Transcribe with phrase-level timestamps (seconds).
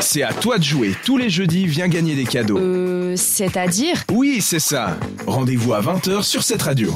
[0.00, 0.94] C'est à toi de jouer.
[1.04, 2.58] Tous les jeudis, viens gagner des cadeaux.
[2.58, 4.96] Euh, c'est-à-dire Oui, c'est ça.
[5.26, 6.92] Rendez-vous à 20h sur cette radio.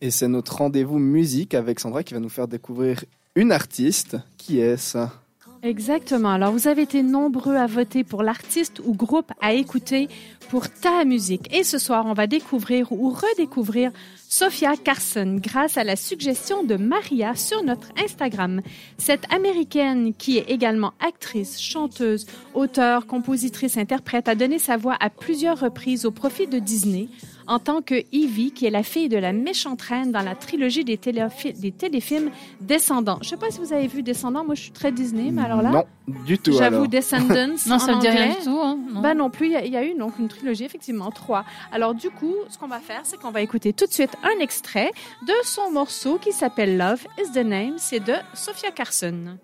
[0.00, 3.04] Et c'est notre rendez-vous musique avec Sandra qui va nous faire découvrir
[3.36, 4.16] une artiste.
[4.36, 5.21] Qui est ça
[5.62, 6.30] Exactement.
[6.30, 10.08] Alors, vous avez été nombreux à voter pour l'artiste ou groupe à écouter
[10.50, 11.54] pour ta musique.
[11.54, 13.92] Et ce soir, on va découvrir ou redécouvrir
[14.28, 18.60] Sophia Carson grâce à la suggestion de Maria sur notre Instagram.
[18.98, 25.10] Cette américaine qui est également actrice, chanteuse, auteure, compositrice, interprète a donné sa voix à
[25.10, 27.08] plusieurs reprises au profit de Disney
[27.46, 30.84] en tant que Evie, qui est la fille de la méchante reine dans la trilogie
[30.84, 33.18] des, des téléfilms Descendants.
[33.20, 35.42] Je ne sais pas si vous avez vu Descendants, moi je suis très Disney, mais
[35.42, 35.70] alors là...
[35.70, 35.84] Non,
[36.26, 38.58] du tout J'avoue Descendants Non, ça en me dit rien du tout.
[38.60, 39.00] hein, non.
[39.00, 41.44] Ben non plus, il y a- il y, a eu donc une trilogie, effectivement, trois.
[41.72, 44.40] Alors du coup, ce qu'on va faire, c'est qu'on va écouter tout de suite un
[44.40, 44.90] extrait
[45.26, 47.74] de son morceau qui s'appelle Love is the Name.
[47.78, 49.38] C'est de Sophia Carson.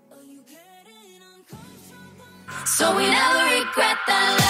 [2.65, 4.48] So we never regret that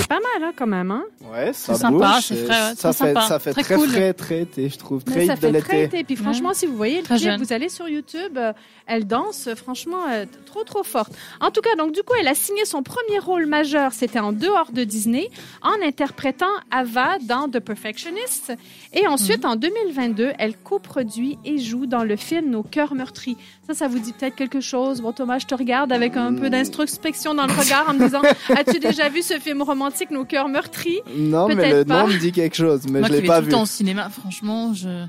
[0.00, 1.04] C'est pas mal, hein, quand même, hein?
[1.32, 3.88] Ouais, ça C'est sympa, c'est frais, ça, fait, sympa, ça fait très très cool.
[3.88, 5.02] frais, très été, je trouve.
[5.06, 5.96] Mais Très ça hit de fait très l'été.
[5.98, 6.04] été.
[6.04, 7.42] Puis franchement, si vous voyez le Très clip, jeune.
[7.42, 8.52] vous allez sur YouTube, euh,
[8.86, 11.12] elle danse, euh, franchement, euh, trop, trop forte.
[11.40, 14.32] En tout cas, donc du coup, elle a signé son premier rôle majeur, c'était en
[14.32, 15.30] dehors de Disney,
[15.62, 18.52] en interprétant Ava dans The Perfectionist.
[18.92, 19.50] Et ensuite, Mhm.
[19.50, 23.36] en 2022, elle coproduit et joue dans le film Nos cœurs meurtris.
[23.66, 25.00] Ça, ça vous dit peut-être quelque chose?
[25.00, 28.22] Bon, Thomas, je te regarde avec un peu d'introspection dans le regard en me disant,
[28.56, 29.85] as-tu déjà vu ce film romantique?
[30.10, 31.00] Nos cœurs meurtris?
[31.16, 32.02] Non, mais le pas.
[32.02, 33.52] nom me dit quelque chose, mais Moi je l'ai pas tout le vu.
[33.52, 35.06] temps au cinéma, franchement, je,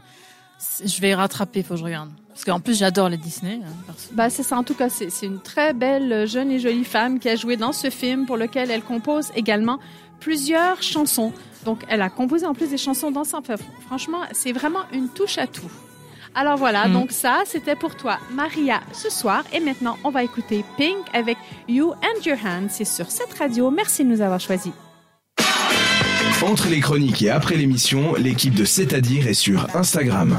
[0.86, 2.10] je vais rattraper, faut que je regarde.
[2.30, 3.60] Parce qu'en plus, j'adore les Disney.
[3.64, 3.94] hein.
[4.12, 4.58] Bah, c'est ça.
[4.58, 7.58] En tout cas, c'est c'est une très belle, jeune et jolie femme qui a joué
[7.58, 9.80] dans ce film pour lequel elle compose également
[10.20, 11.34] plusieurs chansons.
[11.66, 13.40] Donc, elle a composé en plus des chansons dansant.
[13.40, 13.56] Enfin,
[13.88, 15.70] franchement, c'est vraiment une touche à tout.
[16.40, 16.94] Alors voilà, Mm.
[16.94, 19.44] donc ça, c'était pour toi, Maria, ce soir.
[19.54, 21.36] Et maintenant, on va écouter Pink avec
[21.68, 22.68] You and Your Hand.
[22.70, 23.72] C'est sur cette radio.
[23.72, 24.72] Merci de nous avoir choisis.
[26.44, 30.38] Entre les chroniques et après l'émission, l'équipe de C'est-à-dire est sur Instagram.